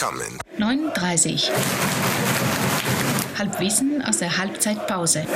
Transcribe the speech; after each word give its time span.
coming. 0.00 0.38
39. 0.56 1.50
Halbwissen 3.38 4.02
aus 4.02 4.18
der 4.18 4.38
Halbzeitpause. 4.38 5.26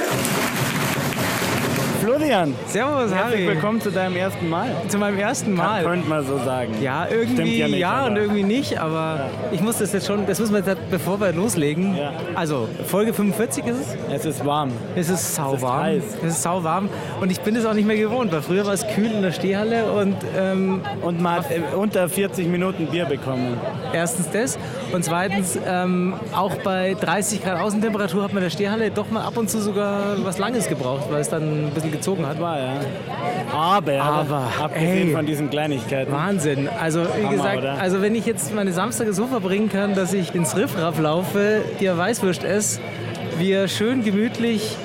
Florian, 2.05 2.55
Servus, 2.67 3.11
herzlich 3.15 3.45
Harry. 3.45 3.47
willkommen 3.47 3.81
zu 3.81 3.91
deinem 3.91 4.15
ersten 4.17 4.51
Mal. 4.51 4.69
Zu 4.89 4.99
meinem 4.99 5.19
ersten 5.19 5.57
Kann, 5.57 5.67
Mal. 5.67 5.85
könnte 5.85 6.07
man 6.07 6.27
so 6.27 6.37
sagen. 6.37 6.75
Ja, 6.83 7.07
irgendwie 7.11 7.57
ja 7.57 7.67
ja, 7.67 7.69
nicht, 7.69 7.83
und 7.87 8.11
aber- 8.11 8.21
irgendwie 8.21 8.43
nicht, 8.43 8.79
aber 8.79 9.31
ich 9.53 9.63
muss 9.63 9.79
das 9.79 9.95
jetzt 9.95 10.07
schon, 10.07 10.27
das 10.27 10.39
müssen 10.39 10.53
wir 10.53 10.61
jetzt, 10.61 10.91
bevor 10.91 11.19
wir 11.19 11.33
loslegen. 11.33 11.97
Ja. 11.97 12.13
Also, 12.35 12.69
Folge 12.87 13.15
45 13.15 13.65
ist 13.65 13.77
es. 13.81 13.97
Es 14.13 14.25
ist 14.27 14.45
warm. 14.45 14.71
Es 14.95 15.09
ist 15.09 15.35
sauwarm. 15.35 15.83
heiß. 15.83 16.03
Es 16.23 16.33
ist 16.35 16.43
sauwarm. 16.43 16.91
Und 17.23 17.33
ich 17.33 17.41
bin 17.41 17.57
es 17.57 17.65
auch 17.65 17.73
nicht 17.73 17.87
mehr 17.87 17.97
gewohnt, 17.97 18.31
weil 18.33 18.43
früher 18.43 18.67
war 18.67 18.75
es 18.75 18.87
kühl 18.87 19.11
in 19.11 19.23
der 19.23 19.33
Stehhalle 19.33 19.87
und 19.91 20.17
ähm, 20.39 20.83
Und 21.01 21.23
man 21.23 21.37
hat 21.37 21.51
äh, 21.51 21.63
unter 21.75 22.07
40 22.11 22.49
Minuten 22.49 22.87
Bier 22.89 23.07
bekommen. 23.07 23.57
erstens 23.95 24.29
das 24.31 24.59
und 24.93 25.05
zweitens 25.07 25.59
ähm, 25.67 26.15
auch 26.35 26.55
bei 26.57 26.97
30 27.01 27.43
Grad 27.43 27.61
Außentemperatur 27.61 28.23
hat 28.25 28.35
man 28.35 28.43
in 28.43 28.45
der 28.45 28.51
Stehhalle 28.51 28.91
doch 28.91 29.11
mal 29.11 29.23
ab 29.23 29.39
und 29.39 29.49
zu 29.49 29.59
sogar 29.61 30.17
was 30.23 30.37
Langes 30.39 30.69
gebraucht, 30.69 31.05
weil 31.11 31.23
es 31.23 31.31
dann 31.31 31.43
ein 31.69 31.71
bisschen 31.71 31.93
gezogen 31.97 32.27
hat. 32.27 32.41
War 32.41 32.59
ja. 32.59 32.81
Aber, 33.53 34.03
Aber, 34.03 34.53
abgesehen 34.61 35.09
ey. 35.09 35.15
von 35.15 35.27
diesen 35.27 35.51
Kleinigkeiten. 35.51 36.13
Wahnsinn. 36.13 36.69
Also 36.69 37.01
wie 37.01 37.25
Hammer, 37.25 37.31
gesagt, 37.31 37.59
oder? 37.59 37.79
also 37.81 38.03
wenn 38.03 38.15
ich 38.15 38.27
jetzt 38.27 38.55
meine 38.55 38.73
Samstage 38.73 39.13
so 39.13 39.27
verbringen 39.27 39.69
kann, 39.69 39.95
dass 39.95 40.13
ich 40.13 40.35
ins 40.35 40.57
Riffraff 40.57 40.99
laufe, 40.99 41.63
dir 41.81 41.97
Weißwurst 41.97 42.45
esse, 42.45 42.81
wir 43.39 43.69
schön 43.69 44.05
gemütlich 44.05 44.77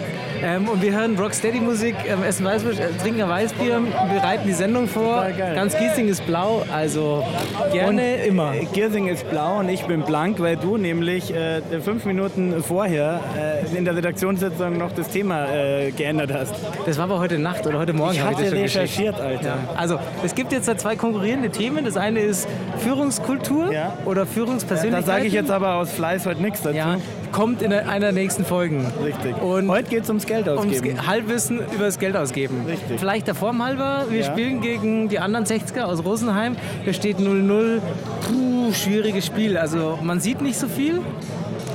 ähm, 0.43 0.67
und 0.67 0.81
wir 0.81 0.91
hören 0.93 1.17
Rocksteady-Musik, 1.17 1.95
ähm, 2.07 2.23
essen 2.23 2.45
Weißwurst, 2.45 2.79
äh, 2.79 2.87
trinken 3.01 3.27
Weißbier, 3.27 3.81
bereiten 4.13 4.47
die 4.47 4.53
Sendung 4.53 4.87
vor. 4.87 5.25
Ganz 5.55 5.77
Giesing 5.77 6.07
ist 6.07 6.25
blau, 6.25 6.63
also 6.73 7.23
gerne 7.71 8.15
immer. 8.25 8.53
Äh, 8.55 8.65
Giersing 8.73 9.07
ist 9.07 9.29
blau 9.29 9.59
und 9.59 9.69
ich 9.69 9.83
bin 9.85 10.01
blank, 10.03 10.39
weil 10.39 10.57
du 10.57 10.77
nämlich 10.77 11.33
äh, 11.33 11.61
fünf 11.81 12.05
Minuten 12.05 12.63
vorher 12.63 13.19
äh, 13.37 13.77
in 13.77 13.85
der 13.85 13.95
Redaktionssitzung 13.95 14.77
noch 14.77 14.91
das 14.91 15.09
Thema 15.09 15.45
äh, 15.51 15.91
geändert 15.91 16.31
hast. 16.33 16.53
Das 16.85 16.97
war 16.97 17.05
aber 17.05 17.19
heute 17.19 17.39
Nacht 17.39 17.65
oder 17.67 17.79
heute 17.79 17.93
Morgen. 17.93 18.13
Ich 18.13 18.21
hatte 18.23 18.41
das 18.43 18.49
schon 18.51 18.61
geschickt. 18.61 18.83
recherchiert, 18.85 19.19
Alter. 19.21 19.43
Ja. 19.47 19.57
Also 19.75 19.99
es 20.23 20.35
gibt 20.35 20.51
jetzt 20.51 20.67
da 20.67 20.77
zwei 20.77 20.95
konkurrierende 20.95 21.49
Themen. 21.49 21.85
Das 21.85 21.97
eine 21.97 22.19
ist 22.19 22.47
Führungskultur 22.79 23.71
Ja. 23.71 23.93
oder 24.05 24.21
Da 24.21 24.25
Führungspersönlichkeit. 24.25 25.05
sage 25.05 25.25
ich 25.25 25.33
jetzt 25.33 25.51
aber 25.51 25.75
aus 25.75 25.91
Fleiß 25.91 26.25
heute 26.25 26.41
nichts 26.41 26.61
dazu. 26.61 26.75
Ja, 26.77 26.97
kommt 27.31 27.61
in 27.61 27.71
einer 27.73 27.99
der 27.99 28.11
nächsten 28.11 28.43
Folgen. 28.45 28.85
Richtig. 29.03 29.41
Und 29.41 29.69
heute 29.69 29.89
geht 29.89 30.03
es 30.03 30.09
ums 30.09 30.25
Geld 30.25 30.47
ums 30.47 30.61
ausgeben. 30.65 30.95
Ge- 30.97 31.05
Halbwissen 31.07 31.59
über 31.73 31.85
das 31.85 31.99
Geld 31.99 32.15
ausgeben. 32.15 32.65
Richtig. 32.67 32.99
Vielleicht 32.99 33.27
der 33.27 33.35
Form 33.35 33.63
halber, 33.63 34.05
wir 34.09 34.21
Ja. 34.21 34.25
spielen 34.31 34.61
gegen 34.61 35.09
die 35.09 35.19
anderen 35.19 35.45
60er 35.45 35.83
aus 35.83 36.03
Rosenheim. 36.03 36.55
Da 36.85 36.93
steht 36.93 37.19
0-0. 37.19 37.81
Puh, 38.27 38.73
schwieriges 38.73 39.25
Spiel. 39.25 39.57
Also 39.57 39.97
man 40.01 40.19
sieht 40.19 40.41
nicht 40.41 40.57
so 40.59 40.67
viel, 40.67 41.01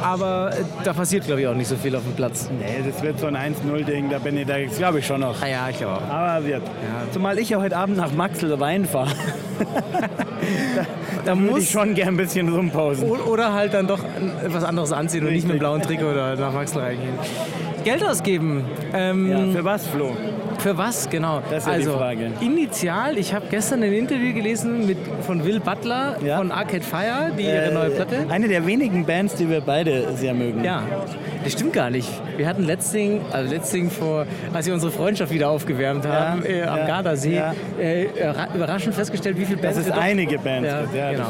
aber 0.03 0.51
äh, 0.53 0.63
da 0.85 0.93
passiert 0.93 1.25
glaube 1.27 1.41
ich 1.41 1.47
auch 1.47 1.55
nicht 1.55 1.69
so 1.69 1.77
viel 1.77 1.95
auf 1.97 2.03
dem 2.03 2.15
Platz. 2.15 2.49
Nee, 2.59 2.83
das 2.91 3.03
wird 3.03 3.19
so 3.19 3.27
ein 3.27 3.37
1-0-Ding, 3.37 4.11
da 4.11 4.19
bin 4.19 4.37
ich, 4.37 4.47
da 4.47 4.57
glaube 4.77 4.99
ich 5.01 5.07
schon 5.07 5.21
noch. 5.21 5.41
Ah 5.43 5.49
ja, 5.49 5.69
ich 5.71 5.79
glaube 5.79 5.95
auch. 5.99 6.11
Aber 6.15 6.45
wird. 6.47 6.63
Zumal 7.13 7.39
ich 7.39 7.49
ja 7.51 7.61
heute 7.61 7.77
Abend 7.77 7.97
nach 7.97 8.13
Maxel 8.13 8.53
Rhein 8.55 8.85
fahre. 8.85 9.11
Da 11.25 11.35
Würde 11.39 11.51
muss 11.53 11.63
ich 11.63 11.71
schon 11.71 11.95
gern 11.95 12.09
ein 12.09 12.17
bisschen 12.19 12.49
rumpausen. 12.49 13.11
Oder 13.11 13.53
halt 13.55 13.73
dann 13.73 13.87
doch 13.87 14.01
etwas 14.45 14.63
anderes 14.65 14.93
anziehen 14.93 15.25
und 15.27 15.33
nicht 15.33 15.47
mit 15.47 15.55
dem 15.57 15.59
blauen 15.59 15.81
Trikot 15.81 16.11
oder 16.11 16.37
nach 16.37 16.53
Maxl 16.53 16.79
reingehen. 16.81 17.15
Geld 17.83 18.05
ausgeben. 18.05 18.65
Ähm, 18.93 19.31
Ja, 19.31 19.39
für 19.53 19.65
was, 19.65 19.87
Flo? 19.87 20.11
Für 20.59 20.77
was, 20.77 21.09
genau? 21.09 21.41
Das 21.51 21.65
ist 21.65 21.67
ja 21.67 21.73
die 21.79 21.79
also, 21.87 21.97
Frage. 21.99 22.31
initial, 22.41 23.17
ich 23.19 23.33
habe 23.35 23.47
gestern 23.51 23.83
ein 23.83 23.93
Interview 23.93 24.33
gelesen 24.35 24.87
mit, 24.87 24.99
von 25.27 25.45
Will 25.45 25.61
Butler 25.61 26.17
Ja. 26.25 26.39
von 26.39 26.51
Arcade 26.53 26.83
Fire, 26.85 27.31
die 27.39 27.43
ihre 27.45 27.71
Äh, 27.71 27.75
neue 27.75 27.91
Platte. 27.91 28.27
Eine 28.29 28.49
der 28.49 28.67
wenigen 28.67 29.05
Bands, 29.07 29.35
die 29.35 29.49
wir 29.49 29.61
beide 29.63 30.15
sehr 30.17 30.35
mögen. 30.35 30.63
Ja, 30.65 30.83
das 31.45 31.53
stimmt 31.53 31.73
gar 31.73 31.91
nicht. 31.91 32.09
Wir 32.37 32.49
hatten 32.49 32.65
letzting, 32.65 33.21
also 33.31 33.53
letzting 33.55 33.91
vor, 33.91 34.27
als 34.53 34.67
wir 34.67 34.75
unsere 34.75 34.91
Freundschaft 34.91 35.33
wieder 35.33 35.49
aufgewärmt 35.51 36.07
haben, 36.07 36.45
äh, 36.45 36.63
am 36.63 36.79
ja, 36.79 36.87
Gardasee, 36.87 37.37
ja. 37.37 37.55
äh, 37.79 38.09
ra- 38.29 38.49
überraschend 38.55 38.95
festgestellt, 38.95 39.39
wie 39.39 39.45
viele 39.45 39.59
Bands 39.59 39.85
wir 39.85 39.93
doch- 39.93 40.01
einige 40.01 40.39
Bands 40.39 40.69
ja. 40.69 40.81
Ja, 40.95 41.13
genau. 41.13 41.25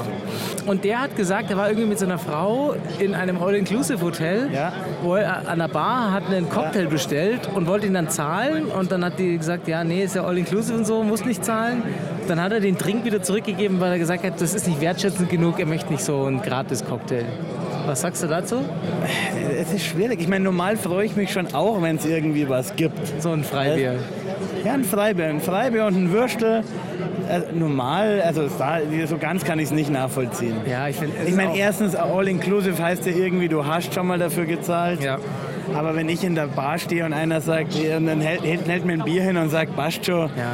das 0.57 0.63
Und 0.67 0.85
der 0.85 1.01
hat 1.03 1.17
gesagt, 1.17 1.51
er 1.51 1.57
war 1.57 1.69
irgendwie 1.69 1.89
mit 1.89 1.99
seiner 1.99 2.19
Frau 2.19 2.75
in 2.99 3.15
einem 3.15 3.43
All-Inclusive-Hotel, 3.43 4.49
Ja. 4.53 4.73
wo 5.03 5.17
er 5.17 5.49
an 5.49 5.59
der 5.59 5.69
Bar 5.69 6.13
hat 6.13 6.25
einen 6.31 6.49
Cocktail 6.49 6.87
bestellt 6.87 7.49
und 7.55 7.67
wollte 7.67 7.87
ihn 7.87 7.95
dann 7.95 8.09
zahlen. 8.09 8.67
Und 8.67 8.93
dann 8.93 9.05
hat 9.05 9.19
die 9.19 9.37
gesagt, 9.37 9.69
ja, 9.69 9.85
nee, 9.85 10.05
ist 10.05 10.15
ja 10.17 10.25
All-Inclusive 10.25 10.79
und 10.79 10.87
so, 10.87 11.03
muss 11.03 11.25
nicht 11.25 11.45
zahlen. 11.45 11.83
Dann 12.29 12.41
hat 12.41 12.53
er 12.53 12.61
den 12.61 12.79
Drink 12.79 13.05
wieder 13.05 13.23
zurückgegeben, 13.23 13.81
weil 13.81 13.93
er 13.93 13.99
gesagt 13.99 14.25
hat, 14.25 14.41
das 14.41 14.55
ist 14.55 14.67
nicht 14.67 14.81
wertschätzend 14.81 15.29
genug, 15.29 15.61
er 15.61 15.67
möchte 15.67 15.93
nicht 15.93 16.03
so 16.05 16.25
einen 16.25 16.41
Gratis-Cocktail. 16.41 17.25
Was 17.87 18.01
sagst 18.01 18.23
du 18.23 18.27
dazu? 18.27 18.57
Es 19.61 19.73
ist 19.73 19.85
schwierig. 19.85 20.21
Ich 20.21 20.29
meine, 20.29 20.45
normal 20.45 20.77
freue 20.77 21.05
ich 21.05 21.17
mich 21.17 21.33
schon 21.33 21.55
auch, 21.55 21.81
wenn 21.83 21.97
es 21.97 22.07
irgendwie 22.07 22.49
was 22.49 22.77
gibt. 22.77 23.21
So 23.21 23.31
ein 23.31 23.45
Freibier. 23.45 23.97
Ja, 24.65 24.73
ein 24.73 24.85
Freibier. 24.85 25.27
Ein 25.27 25.41
Freibier 25.41 25.87
und 25.87 25.97
ein 25.97 26.13
Würstel. 26.13 26.65
Äh, 27.29 27.41
normal, 27.55 28.23
also 28.23 28.49
so 28.49 29.17
ganz 29.19 29.45
kann 29.45 29.59
ich 29.59 29.67
es 29.67 29.71
nicht 29.71 29.91
nachvollziehen. 29.91 30.57
Ja, 30.69 30.89
ich 30.89 30.97
finde. 30.97 31.17
Ich 31.27 31.35
meine, 31.35 31.57
erstens, 31.57 31.95
All-Inclusive 31.95 32.83
heißt 32.83 33.07
ja 33.07 33.13
irgendwie, 33.13 33.49
du 33.49 33.67
hast 33.67 33.95
schon 33.95 34.07
mal 34.07 34.19
dafür 34.19 34.45
gezahlt. 34.45 35.03
Ja. 35.03 35.19
Aber 35.75 35.97
wenn 35.97 36.09
ich 36.09 36.23
in 36.23 36.35
der 36.35 36.47
Bar 36.49 36.79
stehe 36.79 37.05
und 37.05 37.13
einer 37.13 37.41
sagt, 37.41 37.75
und 37.75 38.07
dann 38.07 38.21
hält, 38.21 38.43
hält, 38.43 38.69
hält 38.69 38.85
mir 38.85 38.95
ein 38.95 39.05
Bier 39.05 39.23
hin 39.23 39.37
und 39.37 39.49
sagt, 39.49 39.75
passt 39.75 40.05
schon. 40.05 40.31
Ja. 40.37 40.53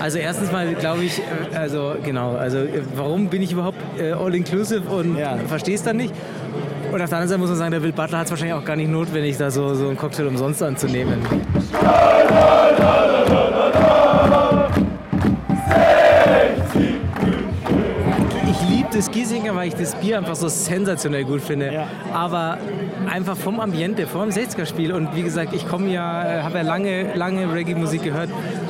Also 0.00 0.18
erstens 0.18 0.50
mal 0.50 0.74
glaube 0.74 1.04
ich, 1.04 1.18
äh, 1.18 1.56
also 1.56 1.94
genau, 2.04 2.34
also 2.34 2.58
äh, 2.58 2.82
warum 2.96 3.28
bin 3.28 3.42
ich 3.42 3.52
überhaupt 3.52 3.78
äh, 3.98 4.12
all 4.12 4.34
inclusive 4.34 4.88
und 4.88 5.16
Ja. 5.16 5.36
verstehe 5.46 5.74
es 5.74 5.82
dann 5.82 5.96
nicht? 5.98 6.14
Und 6.90 7.00
auf 7.00 7.08
der 7.08 7.18
anderen 7.18 7.28
Seite 7.28 7.38
muss 7.38 7.50
man 7.50 7.58
sagen, 7.58 7.70
der 7.70 7.82
Will 7.82 7.92
Butler 7.92 8.18
hat 8.18 8.24
es 8.26 8.30
wahrscheinlich 8.32 8.54
auch 8.56 8.64
gar 8.64 8.74
nicht 8.76 8.90
notwendig, 8.90 9.36
da 9.36 9.50
so, 9.50 9.74
so 9.74 9.86
einen 9.88 9.96
Cocktail 9.96 10.26
umsonst 10.26 10.62
anzunehmen. 10.62 11.18
Das 19.00 19.10
Giesinger, 19.10 19.56
weil 19.56 19.68
ich 19.68 19.74
das 19.74 19.94
Bier 19.94 20.18
einfach 20.18 20.34
so 20.36 20.48
sensationell 20.48 21.24
gut 21.24 21.40
finde. 21.40 21.72
Ja. 21.72 21.86
Aber 22.12 22.58
einfach 23.10 23.34
vom 23.34 23.58
Ambiente, 23.58 24.06
vom 24.06 24.28
60er-Spiel. 24.28 24.92
Und 24.92 25.16
wie 25.16 25.22
gesagt, 25.22 25.54
ich 25.54 25.66
komme 25.66 25.88
ja, 25.90 26.42
habe 26.42 26.58
ja 26.58 26.64
lange, 26.64 27.14
lange 27.14 27.50
Reggae-Musik 27.50 28.02
gehört. 28.02 28.28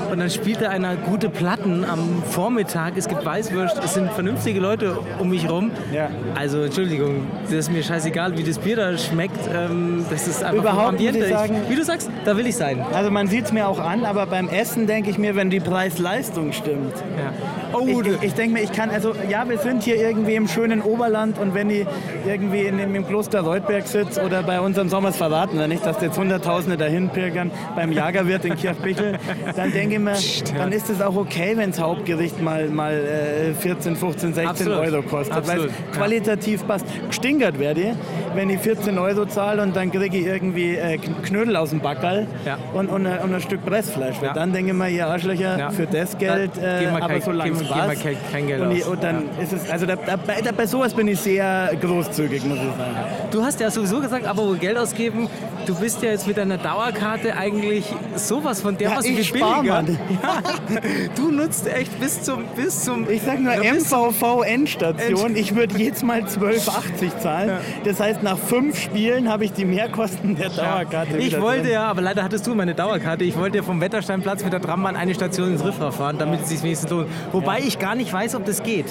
Und 0.08 0.20
dann 0.20 0.30
spielt 0.30 0.62
da 0.62 0.68
einer 0.68 0.94
gute 0.94 1.30
Platten 1.30 1.84
am 1.84 2.22
Vormittag. 2.30 2.92
Es 2.96 3.08
gibt 3.08 3.24
Weißwürst, 3.26 3.80
es 3.84 3.94
sind 3.94 4.12
vernünftige 4.12 4.60
Leute 4.60 4.98
um 5.18 5.30
mich 5.30 5.50
rum. 5.50 5.72
Ja. 5.92 6.10
Also 6.36 6.62
Entschuldigung, 6.62 7.26
das 7.46 7.52
ist 7.54 7.72
mir 7.72 7.82
scheißegal, 7.82 8.38
wie 8.38 8.44
das 8.44 8.58
Bier 8.60 8.76
da 8.76 8.96
schmeckt. 8.98 9.36
Ähm, 9.52 10.04
das 10.10 10.28
ist 10.28 10.44
einfach 10.44 10.62
Überhaupt 10.62 10.80
vom 10.80 10.88
Ambiente. 10.90 11.18
muss 11.18 11.28
ich 11.28 11.34
sagen- 11.34 11.56
wie 11.68 11.74
du 11.74 11.82
sagst, 11.84 12.08
da 12.24 12.36
will 12.36 12.46
ich 12.46 12.54
sein. 12.54 12.84
Also 12.94 13.10
man 13.10 13.26
sieht 13.26 13.46
es 13.46 13.52
mir 13.52 13.66
auch 13.66 13.80
an, 13.80 14.04
aber 14.04 14.26
beim 14.26 14.48
Essen 14.48 14.86
denke 14.86 15.10
ich 15.10 15.18
mir, 15.18 15.34
wenn 15.34 15.50
die 15.50 15.58
Preis-Leistung 15.60 16.52
stimmt. 16.52 16.94
Ja. 17.18 17.32
Oh, 17.72 17.86
Ich, 17.86 17.98
ich, 18.06 18.22
ich 18.22 18.34
denke 18.34 18.54
mir, 18.54 18.62
ich 18.62 18.72
kann, 18.72 18.90
also 18.90 19.12
ja, 19.28 19.48
wir 19.48 19.58
sind 19.58 19.82
hier 19.84 19.96
irgendwie 19.96 20.19
im 20.28 20.48
schönen 20.48 20.82
Oberland 20.82 21.38
und 21.38 21.54
wenn 21.54 21.70
ich 21.70 21.86
irgendwie 22.26 22.62
in, 22.62 22.78
dem- 22.78 22.94
im 22.94 23.06
Kloster 23.06 23.40
Reutberg 23.40 23.86
sitze 23.86 24.22
oder 24.22 24.42
bei 24.42 24.60
unserem 24.60 24.88
Sommers 24.88 25.16
verraten, 25.16 25.58
wenn 25.58 25.70
nicht, 25.70 25.84
dass 25.84 26.00
jetzt 26.00 26.18
Hunderttausende 26.18 26.76
dahin 26.76 27.08
pilgern 27.08 27.50
beim 27.76 27.92
Jagerwirt 27.92 28.44
in 28.44 28.56
Kirchbichel, 28.56 29.18
dann 29.56 29.72
denke 29.72 29.94
ich 29.94 30.00
mir, 30.00 30.14
dann 30.58 30.72
ist 30.72 30.90
es 30.90 31.00
auch 31.00 31.16
okay, 31.16 31.52
wenn 31.56 31.70
das 31.70 31.80
Hauptgericht 31.80 32.40
mal, 32.42 32.68
mal 32.68 32.92
äh, 32.94 33.54
14, 33.54 33.96
15, 33.96 34.34
16 34.34 34.46
Absolut. 34.48 34.78
Euro 34.78 35.02
kostet, 35.02 35.46
weil 35.48 35.60
es 35.66 35.72
qualitativ 35.96 36.66
passt. 36.66 36.86
Gestinkert 37.08 37.58
werde 37.58 37.80
ich, 37.80 37.88
wenn 38.34 38.50
ich 38.50 38.60
14 38.60 38.98
Euro 38.98 39.26
zahle 39.26 39.62
und 39.62 39.74
dann 39.76 39.90
kriege 39.90 40.16
ich 40.18 40.26
irgendwie 40.26 40.76
äh, 40.76 40.98
Knödel 40.98 41.56
aus 41.56 41.70
dem 41.70 41.80
Backerl 41.80 42.26
Ja. 42.44 42.58
und, 42.74 42.88
und, 42.88 43.06
ein- 43.06 43.18
und 43.20 43.34
ein 43.34 43.40
Stück 43.40 43.64
Pressfleisch. 43.64 44.16
Ja. 44.22 44.32
Dann 44.32 44.52
denke 44.52 44.70
ich 44.72 44.76
mir, 44.76 44.88
ihr 44.88 45.06
Arschlöcher, 45.06 45.58
Ja. 45.58 45.70
für 45.70 45.86
das 45.86 46.16
Geld, 46.18 46.56
äh, 46.58 46.80
wir 46.82 46.90
aber 46.90 47.08
kein- 47.08 47.22
so 47.22 47.32
lange 47.32 47.58
wir 47.60 47.66
kein- 47.68 48.16
kein 48.32 48.46
Geld 48.46 48.60
und, 48.62 48.72
aus. 48.72 48.82
und 48.88 49.02
dann 49.02 49.22
ist 49.42 49.52
es, 49.52 49.70
also 49.70 49.86
da, 49.86 49.96
bei, 50.16 50.40
bei 50.52 50.66
sowas 50.66 50.94
bin 50.94 51.08
ich 51.08 51.20
sehr 51.20 51.70
großzügig, 51.80 52.44
muss 52.44 52.58
ich 52.58 52.64
sagen. 52.64 52.96
Du 53.30 53.42
hast 53.44 53.60
ja 53.60 53.70
sowieso 53.70 54.00
gesagt, 54.00 54.26
aber 54.26 54.46
wo 54.48 54.52
Geld 54.54 54.76
ausgeben, 54.78 55.28
du 55.66 55.74
bist 55.74 56.02
ja 56.02 56.10
jetzt 56.10 56.26
mit 56.26 56.36
deiner 56.36 56.58
Dauerkarte 56.58 57.36
eigentlich 57.36 57.84
sowas 58.16 58.60
von 58.60 58.76
der 58.76 58.90
Ja, 58.90 58.96
was 58.98 59.04
ich 59.04 59.14
viel 59.16 59.24
spar, 59.38 59.62
billiger. 59.62 59.84
Ja, 60.22 60.42
du 61.16 61.30
nutzt 61.30 61.66
echt 61.72 61.98
bis 62.00 62.22
zum 62.22 62.44
bis 62.56 62.84
zum 62.84 63.08
Ich 63.10 63.22
sag 63.22 63.40
nur 63.40 63.52
Ja, 63.62 63.72
bis 63.72 63.88
zum- 63.88 64.08
MVV 64.08 64.42
Endstation, 64.44 65.36
ich 65.36 65.54
würde 65.54 65.76
jetzt 65.78 66.02
mal 66.02 66.20
12,80 66.22 67.18
zahlen. 67.20 67.50
Das 67.84 68.00
heißt, 68.00 68.22
nach 68.22 68.38
fünf 68.38 68.78
Spielen 68.78 69.28
habe 69.28 69.44
ich 69.44 69.52
die 69.52 69.64
Mehrkosten 69.64 70.36
der 70.36 70.50
Dauerkarte 70.50 71.18
Ich 71.18 71.40
wollte 71.40 71.62
drin. 71.62 71.72
ja, 71.72 71.84
aber 71.86 72.00
leider 72.02 72.22
hattest 72.24 72.46
du 72.46 72.54
meine 72.54 72.74
Dauerkarte. 72.74 73.24
Ich 73.24 73.36
wollte 73.38 73.58
ja 73.58 73.62
vom 73.62 73.80
Wettersteinplatz 73.80 74.42
mit 74.44 74.52
der 74.52 74.60
Trambahn 74.62 74.96
eine 74.96 75.14
Station 75.14 75.52
ins 75.52 75.64
Riffraff 75.64 75.96
fahren, 75.96 76.16
damit 76.18 76.40
es 76.42 76.48
sich 76.48 76.62
wenigstens 76.62 76.90
lohnt. 76.90 77.08
Wobei 77.32 77.60
ich 77.60 77.78
gar 77.78 77.94
nicht 77.94 78.12
weiß, 78.12 78.34
ob 78.34 78.44
das 78.44 78.62
geht. 78.62 78.86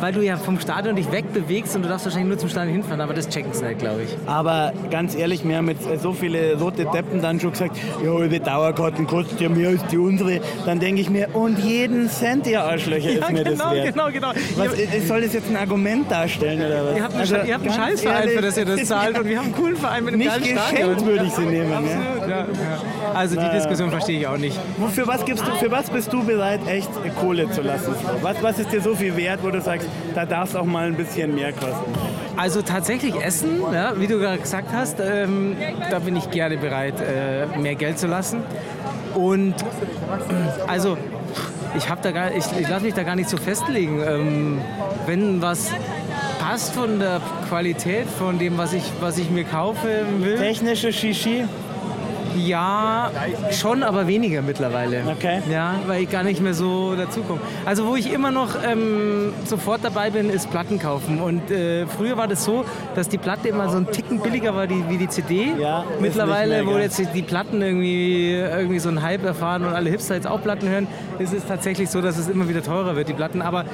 Weil 0.00 0.12
du 0.12 0.20
ja 0.22 0.36
vom 0.36 0.58
Stadion 0.60 0.96
dich 0.96 1.10
wegbewegst 1.10 1.74
und 1.76 1.82
du 1.82 1.88
darfst 1.88 2.06
wahrscheinlich 2.06 2.28
nur 2.28 2.38
zum 2.38 2.48
Stadion 2.48 2.72
hinfahren, 2.74 3.00
aber 3.00 3.14
das 3.14 3.28
checken 3.28 3.52
sie 3.52 3.64
nicht, 3.64 3.78
glaube 3.78 4.02
ich. 4.02 4.16
Aber 4.26 4.72
ganz 4.90 5.14
ehrlich, 5.14 5.44
mir 5.44 5.58
haben 5.58 5.68
jetzt 5.68 5.86
so 6.02 6.12
viele 6.12 6.58
rote 6.58 6.84
Deppen 6.86 7.20
dann 7.22 7.40
schon 7.40 7.52
gesagt, 7.52 7.76
ja, 8.04 8.26
die 8.26 8.40
Dauerkarten 8.40 9.06
kosten 9.06 9.36
ja 9.42 9.48
mehr 9.48 9.68
als 9.70 9.84
die 9.86 9.98
unsere. 9.98 10.40
Dann 10.66 10.80
denke 10.80 11.00
ich 11.00 11.10
mir, 11.10 11.28
und 11.34 11.58
jeden 11.58 12.08
Cent, 12.08 12.46
ihr 12.46 12.62
Arschlöcher, 12.62 13.10
ist 13.10 13.30
mir 13.30 13.44
genau, 13.44 13.64
das 13.64 13.74
wert. 13.74 13.92
genau, 13.92 14.08
genau. 14.10 14.28
Was, 14.56 15.08
soll 15.08 15.22
das 15.22 15.32
jetzt 15.32 15.48
ein 15.50 15.56
Argument 15.56 16.10
darstellen 16.10 16.60
oder 16.64 16.84
was? 16.86 16.96
Ihr 16.96 17.02
habt 17.02 17.12
einen, 17.12 17.20
Also, 17.20 17.36
ihr 17.36 17.54
habt 17.54 17.66
einen 17.66 17.74
Scheißverein, 17.74 18.20
ehrlich, 18.20 18.34
für 18.36 18.42
das 18.42 18.56
ihr 18.58 18.64
das 18.64 18.84
zahlt 18.84 19.18
und 19.18 19.28
wir 19.28 19.38
haben 19.38 19.46
einen 19.46 19.54
coolen 19.54 19.76
Verein 19.76 20.04
mit 20.04 20.14
einem 20.14 20.18
Nicht 20.18 20.30
geilen 20.30 20.42
geschenkt 20.42 20.68
Stadion. 20.68 21.06
würde 21.06 21.24
ich 21.26 21.32
sie 21.32 21.46
nehmen. 21.46 21.70
Ja. 21.70 21.78
Absolut, 21.78 22.28
ja, 22.28 22.38
ja. 22.38 22.46
Also 23.14 23.40
die 23.40 23.48
Diskussion 23.50 23.90
verstehe 23.90 24.20
ich 24.20 24.26
auch 24.26 24.36
nicht. 24.36 24.58
Für 24.92 25.06
was, 25.06 25.24
gibst 25.24 25.46
du, 25.46 25.50
für 25.52 25.70
was 25.70 25.90
bist 25.90 26.12
du 26.12 26.24
bereit, 26.24 26.60
echt 26.66 26.90
Kohle 27.20 27.50
zu 27.50 27.62
lassen? 27.62 27.94
Was, 28.22 28.42
was 28.42 28.58
ist 28.58 28.72
dir 28.72 28.80
so 28.80 28.94
viel 28.94 29.16
wert, 29.16 29.40
wo 29.42 29.50
du 29.50 29.60
sagst, 29.60 29.88
da 30.14 30.26
darf 30.26 30.50
es 30.50 30.56
auch 30.56 30.64
mal 30.64 30.86
ein 30.86 30.96
bisschen 30.96 31.34
mehr 31.34 31.52
kosten? 31.52 31.92
Also 32.36 32.62
tatsächlich 32.62 33.14
Essen, 33.14 33.62
ja, 33.72 33.92
wie 33.96 34.06
du 34.06 34.18
gerade 34.18 34.38
gesagt 34.38 34.68
hast, 34.72 34.98
ähm, 35.00 35.56
da 35.90 36.00
bin 36.00 36.16
ich 36.16 36.30
gerne 36.30 36.56
bereit, 36.56 36.94
äh, 37.00 37.46
mehr 37.58 37.76
Geld 37.76 37.98
zu 37.98 38.06
lassen. 38.06 38.42
Und 39.14 39.54
also 40.66 40.98
ich, 41.76 41.88
hab 41.88 42.02
da 42.02 42.10
gar, 42.10 42.32
ich, 42.32 42.44
ich 42.58 42.68
lasse 42.68 42.84
mich 42.84 42.94
da 42.94 43.04
gar 43.04 43.14
nicht 43.14 43.28
so 43.28 43.36
festlegen. 43.36 44.02
Ähm, 44.04 44.60
wenn 45.06 45.40
was 45.40 45.70
passt 46.40 46.74
von 46.74 46.98
der 46.98 47.20
Qualität, 47.48 48.06
von 48.06 48.38
dem, 48.38 48.58
was 48.58 48.72
ich, 48.72 48.84
was 49.00 49.18
ich 49.18 49.30
mir 49.30 49.44
kaufe 49.44 49.88
will, 50.18 50.36
Technische 50.36 50.92
Shishi? 50.92 51.44
Ja, 52.36 53.10
schon, 53.50 53.82
aber 53.82 54.06
weniger 54.06 54.42
mittlerweile. 54.42 55.02
Okay. 55.10 55.40
Ja, 55.50 55.76
weil 55.86 56.02
ich 56.02 56.10
gar 56.10 56.22
nicht 56.22 56.40
mehr 56.40 56.54
so 56.54 56.94
dazukomme. 56.94 57.40
Also 57.64 57.86
wo 57.86 57.96
ich 57.96 58.12
immer 58.12 58.30
noch 58.30 58.50
ähm, 58.64 59.32
sofort 59.44 59.84
dabei 59.84 60.10
bin, 60.10 60.30
ist 60.30 60.50
Platten 60.50 60.78
kaufen. 60.78 61.20
Und 61.20 61.50
äh, 61.50 61.86
früher 61.86 62.16
war 62.16 62.28
das 62.28 62.44
so, 62.44 62.64
dass 62.94 63.08
die 63.08 63.18
Platte 63.18 63.48
immer 63.48 63.68
so 63.68 63.78
ein 63.78 63.90
Ticken 63.90 64.20
billiger 64.20 64.54
war 64.54 64.66
die, 64.66 64.84
wie 64.88 64.98
die 64.98 65.08
CD. 65.08 65.52
Ja, 65.58 65.84
Mittlerweile, 66.00 66.66
wo 66.66 66.78
jetzt 66.78 67.00
die 67.14 67.22
Platten 67.22 67.62
irgendwie, 67.62 68.34
irgendwie 68.34 68.78
so 68.78 68.88
einen 68.88 69.02
Hype 69.02 69.24
erfahren 69.24 69.64
und 69.64 69.74
alle 69.74 69.90
Hipster 69.90 70.14
jetzt 70.14 70.26
auch 70.26 70.42
Platten 70.42 70.68
hören, 70.68 70.86
ist 71.18 71.32
es 71.32 71.46
tatsächlich 71.46 71.90
so, 71.90 72.00
dass 72.00 72.18
es 72.18 72.28
immer 72.28 72.48
wieder 72.48 72.62
teurer 72.62 72.96
wird, 72.96 73.08
die 73.08 73.14
Platten. 73.14 73.42
Aber 73.42 73.64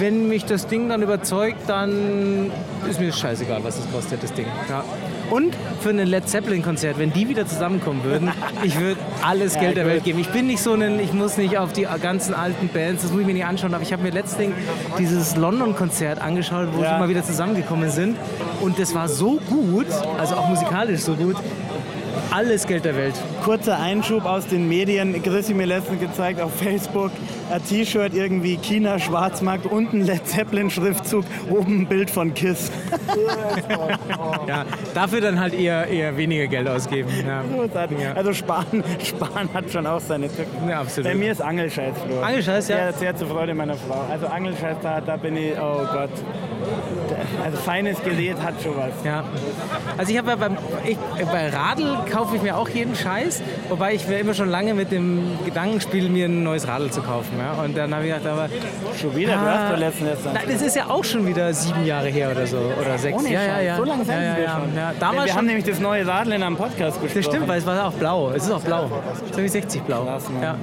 wenn 0.00 0.28
mich 0.28 0.44
das 0.44 0.66
Ding 0.66 0.88
dann 0.88 1.02
überzeugt, 1.02 1.68
dann 1.68 2.50
ist 2.88 2.98
mir 3.00 3.12
scheißegal, 3.12 3.62
was 3.62 3.78
es 3.78 3.90
kostet, 3.92 4.22
das 4.22 4.32
Ding. 4.32 4.46
Ja. 4.68 4.82
Und 5.30 5.54
für 5.80 5.90
ein 5.90 5.98
Led 5.98 6.28
Zeppelin-Konzert, 6.28 6.98
wenn 6.98 7.12
die 7.12 7.28
wieder 7.28 7.46
zusammenkommen 7.46 8.02
würden, 8.02 8.30
ich 8.64 8.78
würde 8.80 8.98
alles 9.22 9.54
Geld 9.58 9.76
der 9.76 9.84
gut. 9.84 9.92
Welt 9.92 10.04
geben. 10.04 10.18
Ich 10.18 10.28
bin 10.30 10.46
nicht 10.48 10.60
so 10.62 10.72
ein, 10.74 10.98
ich 10.98 11.12
muss 11.12 11.36
nicht 11.36 11.56
auf 11.58 11.72
die 11.72 11.86
ganzen 12.02 12.34
alten 12.34 12.68
Bands, 12.68 13.02
das 13.02 13.12
muss 13.12 13.20
ich 13.20 13.26
mir 13.26 13.34
nicht 13.34 13.44
anschauen, 13.44 13.72
aber 13.74 13.82
ich 13.84 13.92
habe 13.92 14.02
mir 14.02 14.10
letztens 14.10 14.54
dieses 14.98 15.36
London-Konzert 15.36 16.20
angeschaut, 16.20 16.68
wo 16.72 16.82
Ja. 16.82 16.94
sie 16.94 16.98
mal 16.98 17.08
wieder 17.08 17.22
zusammengekommen 17.22 17.90
sind. 17.90 18.16
Und 18.60 18.78
das 18.78 18.94
war 18.94 19.08
so 19.08 19.38
gut, 19.48 19.86
also 20.18 20.34
auch 20.34 20.48
musikalisch 20.48 21.00
so 21.00 21.14
gut, 21.14 21.36
alles 22.30 22.66
Geld 22.66 22.84
der 22.84 22.96
Welt. 22.96 23.14
Kurzer 23.44 23.78
Einschub 23.78 24.24
aus 24.24 24.46
den 24.46 24.68
Medien. 24.68 25.22
Chrissy 25.22 25.54
mir 25.54 25.66
letztens 25.66 26.00
gezeigt 26.00 26.40
auf 26.40 26.54
Facebook. 26.54 27.10
Ein 27.50 27.64
T-Shirt 27.64 28.14
irgendwie 28.14 28.56
China 28.58 28.98
Schwarzmarkt, 28.98 29.66
unten 29.66 30.02
Led 30.02 30.26
Zeppelin 30.26 30.70
Schriftzug, 30.70 31.24
oben 31.48 31.80
ein 31.80 31.86
Bild 31.86 32.10
von 32.10 32.34
Kiss. 32.34 32.70
Ja, 34.46 34.64
dafür 34.94 35.20
dann 35.20 35.38
halt 35.38 35.54
eher, 35.54 35.86
eher 35.86 36.16
weniger 36.16 36.46
Geld 36.46 36.68
ausgeben. 36.68 37.08
Ja. 37.26 37.42
Also 38.14 38.32
Sparen, 38.32 38.82
Sparen 39.04 39.48
hat 39.52 39.70
schon 39.70 39.86
auch 39.86 40.00
seine 40.00 40.28
Tücken. 40.28 40.68
Ja, 40.68 40.80
absolut. 40.80 41.10
Bei 41.10 41.16
mir 41.16 41.32
ist 41.32 41.42
Angelscheiß. 41.42 41.94
Angelscheiß, 42.22 42.68
ja. 42.68 42.76
Sehr, 42.76 42.92
sehr 42.92 43.16
zur 43.16 43.28
Freude 43.28 43.54
meiner 43.54 43.74
Frau. 43.74 44.04
Also 44.10 44.26
Angelscheiß, 44.26 44.78
da, 44.82 45.00
da 45.00 45.16
bin 45.16 45.36
ich, 45.36 45.52
oh 45.60 45.86
Gott. 45.92 46.10
Also 47.44 47.58
feines 47.58 48.02
Gerät 48.02 48.36
hat 48.42 48.54
schon 48.62 48.76
was. 48.76 48.92
Ja. 49.04 49.24
Also 49.96 50.12
ich 50.12 50.18
habe 50.18 50.30
ja 50.30 50.36
beim 50.36 50.56
ich, 50.84 50.98
bei 51.26 51.48
Radl 51.48 51.98
kaufe 52.10 52.36
ich 52.36 52.42
mir 52.42 52.56
auch 52.56 52.68
jeden 52.68 52.94
Scheiß, 52.94 53.42
wobei 53.68 53.94
ich 53.94 54.06
mir 54.08 54.18
immer 54.18 54.34
schon 54.34 54.48
lange 54.48 54.74
mit 54.74 54.90
dem 54.92 55.38
Gedanken 55.44 55.80
spiele, 55.80 56.08
mir 56.08 56.26
ein 56.26 56.42
neues 56.42 56.66
Radl 56.66 56.90
zu 56.90 57.02
kaufen. 57.02 57.38
Ja. 57.38 57.62
Und 57.62 57.76
dann 57.76 57.94
habe 57.94 58.06
ich 58.06 58.12
gedacht, 58.12 58.26
aber 58.26 58.48
Schon 59.00 59.16
wieder, 59.16 59.32
du 59.34 59.40
hast 59.40 59.72
doch 59.72 59.78
letztens 59.78 60.10
erst 60.10 60.24
Nein, 60.26 60.44
das 60.46 60.62
ist 60.62 60.76
ja 60.76 60.86
auch 60.88 61.04
schon 61.04 61.26
wieder 61.26 61.52
sieben 61.54 61.86
Jahre 61.86 62.08
her 62.08 62.30
oder 62.30 62.46
so 62.46 62.58
oder 62.58 62.98
sechs. 62.98 63.18
Ohne 63.18 63.32
ja, 63.32 63.42
ja, 63.42 63.60
ja. 63.60 63.76
So 63.76 63.84
lange 63.84 64.04
sind 64.04 64.14
ja, 64.14 64.22
ja, 64.22 64.36
wir 64.36 64.48
schon. 64.48 64.76
Ja, 64.76 64.90
wir 64.90 65.00
damals 65.00 65.26
wir 65.26 65.34
haben 65.36 65.46
nämlich 65.46 65.64
das 65.64 65.80
neue 65.80 66.06
Radl 66.06 66.32
in 66.32 66.42
einem 66.42 66.56
Podcast 66.56 67.00
besprochen. 67.00 67.22
Das 67.22 67.24
stimmt, 67.24 67.48
weil 67.48 67.58
es 67.58 67.66
war 67.66 67.86
auch 67.86 67.92
blau. 67.92 68.30
Es 68.30 68.44
ist 68.44 68.50
auch 68.50 68.60
blau. 68.60 68.90
So 69.32 69.42
wie 69.42 69.48
60 69.48 69.82
blau. 69.82 70.04
Krass, 70.04 70.24
ja. 70.42 70.56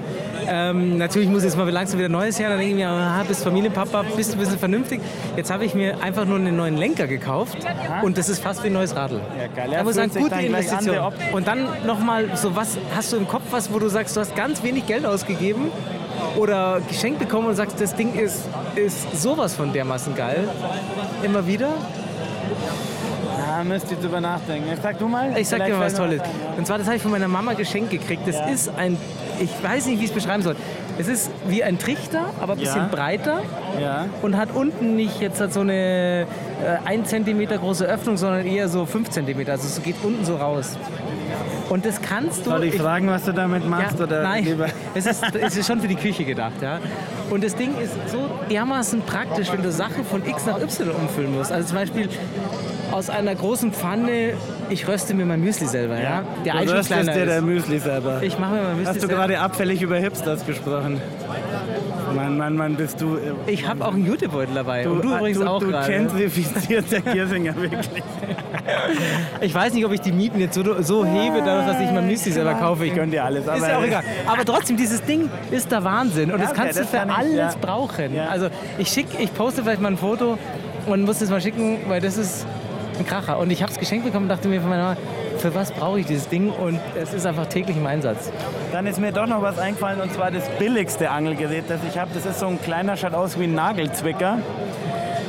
ähm, 0.48 0.98
natürlich 0.98 1.30
muss 1.30 1.44
jetzt 1.44 1.58
mal 1.58 1.70
langsam 1.70 2.00
wieder 2.00 2.10
Neues 2.10 2.40
her. 2.40 2.50
Dann 2.50 2.60
denke 2.60 2.74
ich 2.74 2.78
mir, 2.78 2.90
ah, 2.90 3.24
bist 3.28 3.44
Familienpapa, 3.44 4.04
bist 4.16 4.34
du 4.34 4.38
ein 4.38 4.40
bisschen 4.40 4.60
vernünftig. 4.60 5.02
Jetzt 5.36 5.52
habe 5.52 5.66
ich 5.66 5.74
mir 5.74 6.02
einfach 6.02 6.26
nur 6.26 6.40
einen 6.60 6.76
neuen 6.76 6.78
Lenker 6.78 7.08
gekauft 7.08 7.58
und 8.04 8.18
das 8.18 8.30
ist 8.30 8.42
fast 8.44 8.64
wie 8.64 8.68
ein 8.68 8.74
neues 8.74 8.96
Radl. 8.96 9.22
Ja, 9.38 9.48
geil. 9.56 9.68
Da 9.70 9.78
Ja, 9.78 9.84
muss 9.84 9.96
ich 9.96 10.12
sagen, 10.12 10.24
gute 10.24 10.36
Investition. 10.42 10.98
an. 10.98 11.14
Und 11.34 11.48
dann 11.48 11.68
nochmal 11.86 12.26
so, 12.36 12.56
was 12.56 12.78
hast 12.96 13.14
du 13.14 13.18
im 13.18 13.28
Kopf, 13.28 13.44
was, 13.52 13.72
wo 13.74 13.80
du 13.80 13.88
sagst, 13.90 14.16
du 14.16 14.20
hast 14.22 14.36
ganz 14.36 14.64
wenig 14.64 14.86
Geld 14.88 15.06
ausgegeben 15.06 15.72
oder 16.38 16.82
geschenkt 16.88 17.20
bekommen 17.20 17.48
und 17.48 17.56
sagst, 17.56 17.80
das 17.80 17.96
Ding 17.96 18.14
ist, 18.16 18.46
ist 18.76 19.22
sowas 19.22 19.54
von 19.56 19.72
dermaßen 19.74 20.16
geil. 20.16 20.48
Immer 21.24 21.46
wieder. 21.46 21.70
Ja, 23.38 23.64
müsst 23.64 23.90
ihr 23.92 23.98
drüber 23.98 24.22
nachdenken. 24.22 24.70
Jetzt 24.70 24.84
Sag 24.84 25.00
du 25.00 25.08
mal. 25.08 25.36
Ich 25.38 25.48
sag 25.48 25.66
dir 25.66 25.74
mal 25.76 25.86
was 25.86 25.94
fällt 25.96 26.10
mir 26.12 26.18
Tolles. 26.18 26.34
Und 26.58 26.68
zwar, 26.68 26.78
das 26.78 26.88
habe 26.88 26.98
ich 26.98 27.02
von 27.02 27.12
meiner 27.12 27.28
Mama 27.28 27.54
geschenkt 27.54 27.92
gekriegt. 27.92 28.28
Das 28.28 28.36
Ja. 28.36 28.46
ist 28.48 28.70
ein, 28.78 28.98
ich 29.40 29.50
weiß 29.64 29.86
nicht, 29.88 30.00
wie 30.00 30.06
ich 30.06 30.10
es 30.12 30.16
beschreiben 30.16 30.44
soll. 30.44 30.56
Es 31.00 31.08
ist 31.08 31.30
wie 31.48 31.64
ein 31.64 31.78
Trichter, 31.80 32.26
aber 32.42 32.54
ein 32.54 32.60
bisschen 32.60 32.78
Ja. 32.82 32.88
breiter 32.88 33.42
Ja. 33.80 34.06
und 34.22 34.36
hat 34.38 34.50
unten 34.54 34.96
nicht 34.96 35.22
jetzt 35.22 35.40
hat 35.40 35.54
so 35.54 35.60
eine 35.62 36.26
äh, 36.64 36.88
1 36.88 37.10
cm 37.10 37.48
große 37.48 37.86
Öffnung, 37.86 38.18
sondern 38.18 38.46
eher 38.46 38.68
so 38.70 38.86
5 38.86 39.10
cm. 39.10 39.50
Also 39.50 39.68
es 39.68 39.82
geht 39.82 39.96
unten 40.04 40.26
so 40.26 40.36
raus. 40.36 40.78
Und 41.70 41.86
das 41.86 42.02
kannst 42.02 42.46
du. 42.46 42.52
Soll 42.52 42.64
ich 42.64 42.76
fragen, 42.76 43.08
was 43.08 43.26
du 43.26 43.34
damit 43.34 43.68
machst? 43.68 44.00
Ja, 44.00 44.06
oder 44.06 44.24
nein, 44.24 44.46
lieber? 44.46 44.68
es 44.96 45.06
ist, 45.06 45.24
es 45.36 45.58
ist 45.58 45.68
schon 45.68 45.82
für 45.82 45.88
die 45.88 45.96
Küche 45.96 46.24
gedacht. 46.24 46.62
Ja. 46.62 46.80
Und 47.30 47.44
das 47.44 47.56
Ding 47.56 47.78
ist 47.78 47.94
so 48.10 48.30
dermaßen 48.50 49.02
praktisch, 49.02 49.52
wenn 49.52 49.62
du 49.62 49.72
Sachen 49.72 50.06
von 50.06 50.26
X 50.26 50.46
nach 50.46 50.60
Y 50.62 50.90
umfüllen 50.92 51.36
musst. 51.36 51.52
Also 51.52 51.70
zum 51.70 51.78
Beispiel 51.78 52.10
aus 52.92 53.10
einer 53.10 53.36
großen 53.36 53.74
Pfanne, 53.74 54.34
ich 54.70 54.88
röste 54.88 55.14
mir 55.14 55.26
mein 55.26 55.42
Müsli 55.42 55.68
selber. 55.68 56.02
Ja. 56.02 56.24
Der 56.46 56.54
du 56.54 56.74
röstest 56.74 57.08
dir 57.08 57.26
der. 57.26 57.42
Müsli 57.42 57.80
selber. 57.80 58.22
Ich 58.22 58.40
mache 58.40 58.54
mir 58.54 58.62
mein 58.64 58.78
Müsli 58.78 58.86
Hast 58.86 58.96
du 58.96 59.08
selber. 59.08 59.16
gerade 59.16 59.40
abfällig 59.40 59.82
über 59.82 59.98
Hipsters 59.98 60.46
gesprochen? 60.46 61.02
Mann, 62.16 62.38
Mann, 62.38 62.56
Mann, 62.56 62.76
bist 62.76 63.02
du... 63.02 63.16
äh, 63.18 63.34
Ich 63.52 63.68
habe 63.68 63.86
auch 63.86 63.94
einen 63.94 64.06
Jutebeutel 64.06 64.56
dabei. 64.56 64.88
und 64.88 65.04
du 65.04 65.12
äh, 65.14 65.18
übrigens 65.18 65.40
du, 65.40 65.46
auch 65.48 65.60
Du 65.60 65.68
gerade. 65.68 65.92
gentrifizierter 65.92 67.02
Kirsinger, 67.02 67.56
wirklich. 67.56 67.82
Ich 69.42 69.54
weiß 69.54 69.74
nicht, 69.74 69.86
ob 69.86 69.92
ich 69.94 70.02
die 70.02 70.12
Mieten 70.12 70.40
jetzt 70.40 70.56
so, 70.56 70.82
so 70.82 71.06
hebe, 71.06 71.42
dadurch, 71.44 71.68
dass 71.68 71.80
ich 71.82 71.92
mein 71.92 72.06
Müsli 72.08 72.32
selber 72.32 72.54
kaufe. 72.56 72.86
Ich 72.86 72.94
gönn 72.94 73.12
dir 73.12 73.24
alles. 73.24 73.44
Ist 73.44 73.50
aber- 73.50 73.70
ja 73.70 73.78
auch 73.78 73.84
egal. 73.84 74.04
Aber 74.28 74.44
trotzdem, 74.46 74.76
dieses 74.78 75.02
Ding 75.04 75.30
ist 75.52 75.72
der 75.72 75.84
Wahnsinn. 75.84 76.32
Und 76.32 76.40
Ja, 76.40 76.46
das 76.46 76.52
okay, 76.52 76.62
kannst 76.62 76.80
das 76.80 76.86
du 76.92 76.92
für 76.92 76.98
kann 76.98 77.10
ich, 77.10 77.16
alles 77.16 77.54
ja. 77.54 77.60
brauchen. 77.62 78.14
Ja. 78.16 78.26
Also 78.28 78.48
ich 78.78 78.90
schick, 78.90 79.08
ich 79.20 79.34
poste 79.34 79.64
vielleicht 79.64 79.82
mal 79.82 79.92
ein 79.92 79.98
Foto 79.98 80.38
und 80.86 81.04
muss 81.04 81.20
das 81.20 81.30
mal 81.30 81.42
schicken, 81.42 81.78
weil 81.88 82.02
das 82.02 82.18
ist 82.18 82.46
ein 83.00 83.06
Kracher. 83.06 83.38
Und 83.40 83.52
ich 83.52 83.62
habe 83.62 83.72
es 83.72 83.80
geschenkt 83.80 84.06
bekommen 84.06 84.26
und 84.26 84.30
dachte 84.30 84.48
mir 84.48 84.60
von 84.60 84.70
meiner 84.70 84.84
Mama, 84.84 84.98
für 85.38 85.54
was 85.56 85.72
brauche 85.72 86.00
ich 86.00 86.06
dieses 86.06 86.28
Ding? 86.30 86.50
Und 86.50 86.80
es 87.00 87.14
ist 87.14 87.26
einfach 87.26 87.48
täglich 87.48 87.78
im 87.78 87.86
Einsatz. 87.86 88.32
Dann 88.72 88.88
ist 88.88 89.00
mir 89.00 89.12
doch 89.12 89.28
noch 89.28 89.42
was 89.42 89.58
eingefallen 89.60 90.02
und 90.02 90.14
zwar 90.14 90.32
das 90.32 90.48
billigste 90.60 91.10
Angelgerät, 91.10 91.66
das 91.68 91.80
ich 91.88 91.98
habe. 91.98 92.12
Das 92.14 92.26
ist 92.26 92.40
so 92.40 92.48
ein 92.48 92.62
kleiner, 92.62 92.98
schaut 92.98 93.14
aus 93.14 93.40
wie 93.40 93.46
ein 93.46 93.56
Nagelzwicker. 93.56 94.40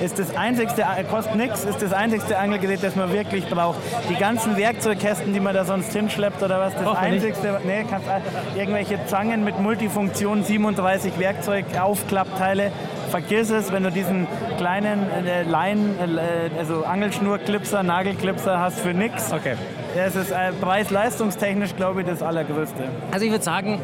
Ist 0.01 0.19
das 0.19 0.37
einzigste, 0.37 0.83
äh, 0.83 1.03
kostet 1.03 1.35
nichts, 1.35 1.65
ist 1.65 1.83
das 1.83 1.93
einzigste 1.93 2.39
Angelgerät, 2.39 2.83
das 2.83 2.95
man 2.95 3.13
wirklich 3.13 3.47
braucht. 3.49 3.79
Die 4.09 4.15
ganzen 4.15 4.57
Werkzeugkästen, 4.57 5.33
die 5.33 5.41
man 5.41 5.55
da 5.55 5.65
sonst 5.65 5.93
hinschleppt 5.93 6.41
oder 6.41 6.61
was, 6.61 6.73
das 6.75 6.85
nicht. 6.85 6.97
einzigste, 6.99 7.61
nee, 7.65 7.85
kannst, 7.89 8.07
äh, 8.07 8.59
irgendwelche 8.61 9.05
Zangen 9.07 9.43
mit 9.43 9.59
Multifunktion, 9.59 10.45
37 10.45 11.19
Werkzeug, 11.19 11.65
Aufklappteile, 11.81 12.71
vergiss 13.11 13.51
es, 13.51 13.73
wenn 13.73 13.83
du 13.83 13.91
diesen 13.91 14.29
kleinen 14.59 15.07
äh, 15.27 15.43
Leinen, 15.45 15.95
äh, 15.99 16.51
also 16.59 16.85
Angelschnurklipser, 16.85 17.83
Nagelklipser 17.83 18.59
hast 18.61 18.81
für 18.81 18.93
nix. 18.93 19.33
Okay. 19.33 19.55
Das 19.97 20.15
ist 20.15 20.31
äh, 20.31 20.53
preis-leistungstechnisch, 20.61 21.75
glaube 21.75 22.03
ich, 22.03 22.07
das 22.07 22.23
Allergrößte. 22.23 22.85
Also 23.11 23.25
ich 23.25 23.31
würde 23.33 23.43
sagen, 23.43 23.81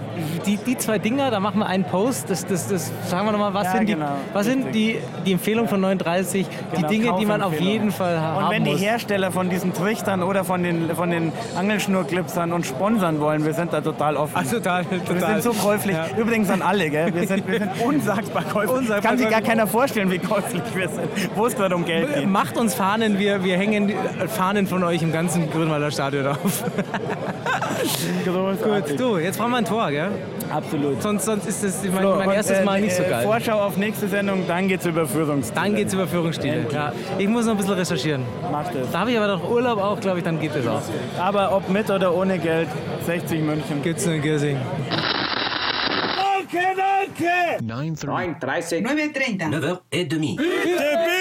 die, 0.47 0.59
die 0.59 0.77
zwei 0.77 0.99
Dinger, 0.99 1.31
da 1.31 1.41
machen 1.41 1.59
wir 1.61 1.67
einen 1.67 1.85
Post. 1.85 2.29
Das, 2.29 2.47
das, 2.47 2.69
das 2.69 2.93
sagen 3.09 3.27
wir 3.27 3.33
nochmal, 3.33 3.55
was 3.55 3.65
Ja, 3.65 3.73
sind, 3.73 3.89
die, 3.89 3.95
genau. 3.95 4.07
was 4.35 4.45
sind 4.47 4.75
die, 4.75 4.99
die 5.25 5.33
Empfehlung 5.33 5.67
von 5.67 5.81
39, 5.81 6.47
Genau, 6.75 6.89
die 6.89 6.99
Dinge, 6.99 7.17
die 7.19 7.25
man 7.27 7.43
auf 7.43 7.59
jeden 7.59 7.91
Fall 7.91 8.21
ha- 8.21 8.37
Und 8.37 8.45
haben 8.45 8.51
wenn 8.53 8.65
die 8.65 8.73
muss. 8.73 8.83
Hersteller 8.83 9.33
von 9.33 9.49
diesen 9.49 9.73
Trichtern 9.73 10.23
oder 10.23 10.45
von 10.45 10.63
den, 10.63 10.91
von 10.95 11.11
den 11.11 11.33
Angelschnurklipsern 11.59 12.53
uns 12.53 12.67
sponsern 12.69 13.19
wollen, 13.21 13.45
wir 13.47 13.55
sind 13.55 13.73
da 13.73 13.81
total 13.81 14.17
offen. 14.17 14.37
Ah, 14.37 14.43
total, 14.43 14.85
wir 14.91 15.03
total. 15.05 15.41
sind 15.41 15.55
so 15.55 15.67
käuflich. 15.67 15.97
Ja. 15.97 16.07
Übrigens 16.17 16.51
an 16.51 16.61
alle, 16.63 16.91
gell? 16.91 17.15
Wir 17.15 17.27
sind, 17.27 17.49
wir 17.49 17.59
sind 17.61 17.71
unsagbar 17.85 18.45
käuflich. 18.45 18.71
Unsagbar 18.79 19.11
Kann 19.11 19.19
sich 19.19 19.31
gar 19.31 19.41
keiner 19.43 19.67
vorstellen, 19.67 20.11
wie 20.11 20.19
käuflich 20.19 20.63
wir 20.75 20.89
sind. 20.89 21.09
Wo 21.35 21.47
es 21.47 21.57
gerade 21.57 21.75
um 21.75 21.85
Geld 21.85 22.15
geht. 22.15 22.29
Macht 22.29 22.57
uns 22.57 22.75
Fahnen, 22.75 23.19
wir, 23.19 23.45
wir 23.45 23.57
hängen 23.57 23.91
äh, 23.91 24.29
Fahnen 24.29 24.67
von 24.67 24.83
euch 24.85 25.03
im 25.03 25.13
ganzen 25.13 25.51
Grünwalder 25.51 25.91
Stadion 25.91 26.27
auf. 26.29 26.65
Großartig. 28.25 28.97
Gut, 28.97 29.01
du, 29.01 29.19
jetzt 29.19 29.39
brauchen 29.39 29.51
wir 29.51 29.59
ein 29.59 29.65
Tor, 29.65 29.91
gell? 29.91 30.11
Absolut. 30.51 31.03
Sonst, 31.03 31.25
sonst 31.25 31.47
ist 31.47 31.65
das 31.65 31.85
mein, 31.85 32.05
mein 32.05 32.29
und, 32.29 32.35
erstes 32.35 32.59
äh, 32.59 32.65
Mal 32.65 32.81
nicht 32.81 32.95
so 32.95 33.03
äh, 33.03 33.09
geil. 33.09 33.25
Vorschau 33.25 33.61
auf 33.61 33.77
nächste 33.77 34.09
Sendung, 34.09 34.47
dann 34.47 34.69
geht's 34.69 34.87
über 34.87 35.07
Führungsstile. 35.07 35.61
Dann 35.61 35.75
geht's 35.75 35.93
über 35.95 36.07
Führungsstile. 36.07 36.67
Ja. 36.73 36.93
Ich 37.19 37.29
muss 37.29 37.45
noch 37.45 37.53
ein 37.53 37.57
bisschen 37.59 37.75
recherchieren. 37.75 38.23
Macht 38.51 38.75
es. 38.75 38.91
Da 38.91 39.01
habe 39.01 39.11
ich 39.11 39.17
aber 39.17 39.27
noch 39.27 39.49
Urlaub 39.49 39.79
auch, 39.79 40.01
glaube 40.01 40.19
ich, 40.19 40.25
dann 40.25 40.41
geht 40.41 40.55
das 40.55 40.67
auch. 40.67 40.83
Aber 41.19 41.57
ob 41.57 41.69
mit 41.69 41.91
oder 41.91 42.15
ohne 42.15 42.39
Geld, 42.39 42.69
60 43.07 43.43
München. 43.43 43.83
Gibt's 43.83 44.07
nur 44.07 44.15
in 44.15 44.23
Giersing. 44.23 44.57
quedan 46.55 47.13
que 47.15 47.59
9.30. 47.61 48.83
9.30. 48.83 49.51
9h30. 49.51 51.14